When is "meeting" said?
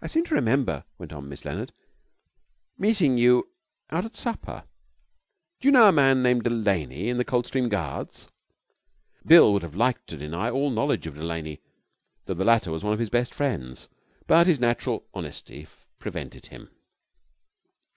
2.78-3.18